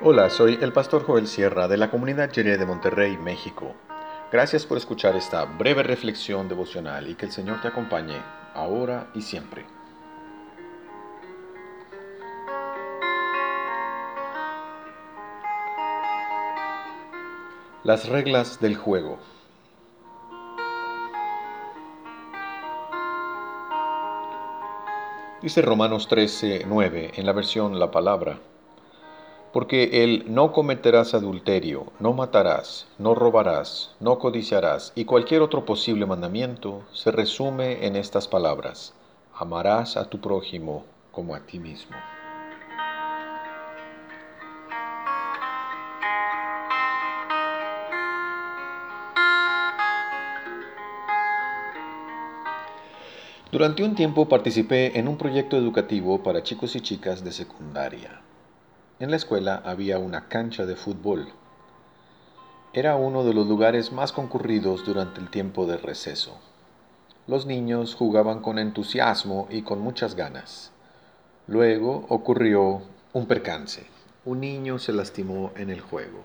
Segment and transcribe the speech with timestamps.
[0.00, 3.74] Hola, soy el pastor Joel Sierra de la comunidad Jerez de Monterrey, México.
[4.30, 8.22] Gracias por escuchar esta breve reflexión devocional y que el Señor te acompañe
[8.54, 9.66] ahora y siempre.
[17.82, 19.18] Las reglas del juego.
[25.42, 28.38] Dice Romanos 13, 9 en la versión La Palabra.
[29.52, 36.04] Porque el no cometerás adulterio, no matarás, no robarás, no codiciarás y cualquier otro posible
[36.04, 38.92] mandamiento se resume en estas palabras.
[39.34, 41.96] Amarás a tu prójimo como a ti mismo.
[53.50, 58.20] Durante un tiempo participé en un proyecto educativo para chicos y chicas de secundaria.
[59.00, 61.28] En la escuela había una cancha de fútbol.
[62.72, 66.40] Era uno de los lugares más concurridos durante el tiempo de receso.
[67.28, 70.72] Los niños jugaban con entusiasmo y con muchas ganas.
[71.46, 72.82] Luego ocurrió
[73.12, 73.86] un percance.
[74.24, 76.24] Un niño se lastimó en el juego.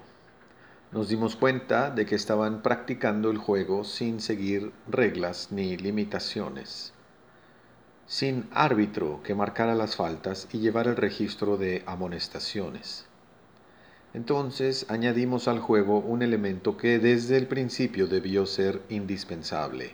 [0.92, 6.92] Nos dimos cuenta de que estaban practicando el juego sin seguir reglas ni limitaciones
[8.08, 13.06] sin árbitro que marcara las faltas y llevara el registro de amonestaciones.
[14.14, 19.94] Entonces añadimos al juego un elemento que desde el principio debió ser indispensable,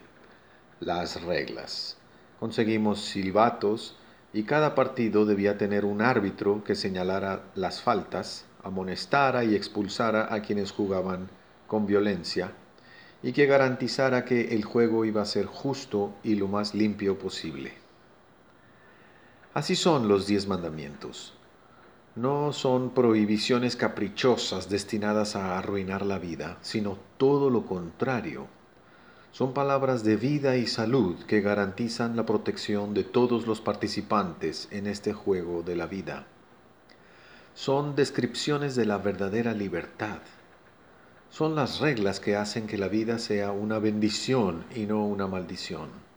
[0.80, 1.96] las reglas.
[2.38, 3.96] Conseguimos silbatos
[4.32, 10.42] y cada partido debía tener un árbitro que señalara las faltas, amonestara y expulsara a
[10.42, 11.28] quienes jugaban
[11.66, 12.52] con violencia
[13.22, 17.79] y que garantizara que el juego iba a ser justo y lo más limpio posible.
[19.52, 21.32] Así son los diez mandamientos.
[22.14, 28.46] No son prohibiciones caprichosas destinadas a arruinar la vida, sino todo lo contrario.
[29.32, 34.86] Son palabras de vida y salud que garantizan la protección de todos los participantes en
[34.86, 36.26] este juego de la vida.
[37.52, 40.18] Son descripciones de la verdadera libertad.
[41.28, 46.09] Son las reglas que hacen que la vida sea una bendición y no una maldición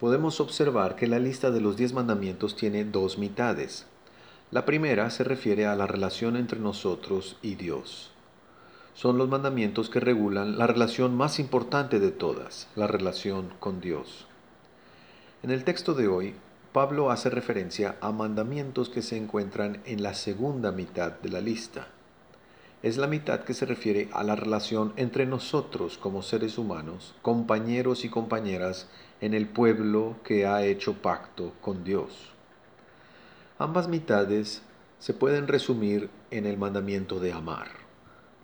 [0.00, 3.84] podemos observar que la lista de los diez mandamientos tiene dos mitades.
[4.50, 8.10] La primera se refiere a la relación entre nosotros y Dios.
[8.94, 14.26] Son los mandamientos que regulan la relación más importante de todas, la relación con Dios.
[15.42, 16.34] En el texto de hoy,
[16.72, 21.88] Pablo hace referencia a mandamientos que se encuentran en la segunda mitad de la lista.
[22.82, 28.06] Es la mitad que se refiere a la relación entre nosotros como seres humanos, compañeros
[28.06, 28.88] y compañeras
[29.20, 32.30] en el pueblo que ha hecho pacto con Dios.
[33.58, 34.62] Ambas mitades
[34.98, 37.68] se pueden resumir en el mandamiento de amar.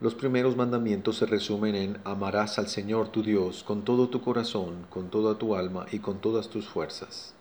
[0.03, 4.87] Los primeros mandamientos se resumen en amarás al Señor tu Dios con todo tu corazón,
[4.91, 7.33] con toda tu alma y con todas tus fuerzas.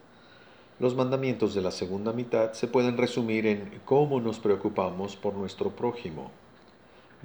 [0.79, 5.71] Los mandamientos de la segunda mitad se pueden resumir en cómo nos preocupamos por nuestro
[5.71, 6.31] prójimo.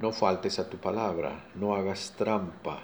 [0.01, 2.81] No faltes a tu palabra, no hagas trampa,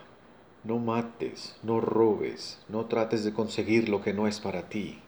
[0.63, 4.99] no mates, no robes, no trates de conseguir lo que no es para ti.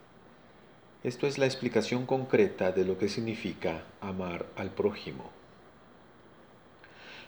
[1.03, 5.30] Esto es la explicación concreta de lo que significa amar al prójimo.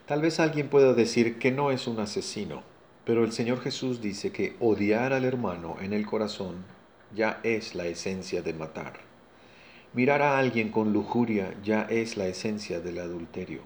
[0.08, 2.64] Tal vez alguien pueda decir que no es un asesino,
[3.06, 6.66] pero el Señor Jesús dice que odiar al hermano en el corazón
[7.14, 9.02] ya es la esencia de matar.
[9.94, 13.62] Mirar a alguien con lujuria ya es la esencia del adulterio.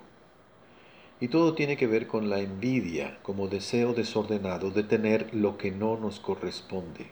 [1.20, 5.72] Y todo tiene que ver con la envidia como deseo desordenado de tener lo que
[5.72, 7.08] no nos corresponde.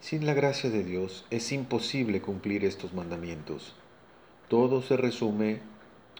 [0.00, 3.74] Sin la gracia de Dios es imposible cumplir estos mandamientos.
[4.48, 5.60] Todo se resume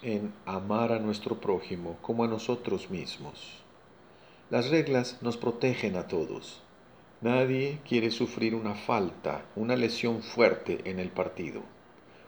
[0.02, 3.62] en amar a nuestro prójimo como a nosotros mismos.
[4.50, 6.60] Las reglas nos protegen a todos.
[7.20, 11.62] Nadie quiere sufrir una falta, una lesión fuerte en el partido.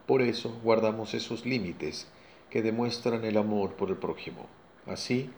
[0.07, 2.09] Por eso guardamos esos límites
[2.51, 4.47] que demuestran el amor por el prójimo.
[4.87, 5.31] Así,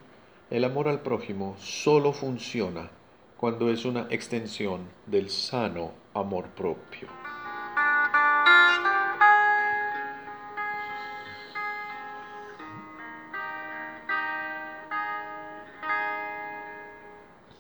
[0.51, 2.91] el amor al prójimo solo funciona
[3.37, 7.09] cuando es una extensión del sano amor propio.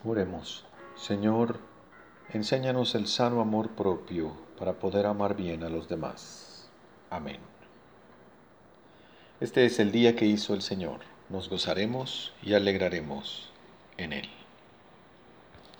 [0.05, 0.67] Oremos,
[0.97, 1.59] Señor,
[2.33, 6.69] enséñanos el sano amor propio para poder amar bien a los demás.
[7.09, 7.39] Amén.
[9.43, 11.01] Este es el día que hizo el Señor.
[11.29, 13.51] Nos gozaremos y alegraremos
[13.97, 14.29] en él.